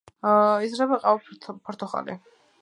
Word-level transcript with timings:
იზრდება 0.67 0.99
ყავა, 1.03 1.37
ფორთოხალი. 1.69 2.17